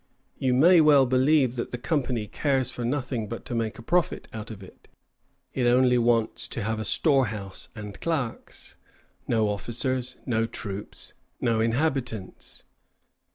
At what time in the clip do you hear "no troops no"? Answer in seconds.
10.25-11.59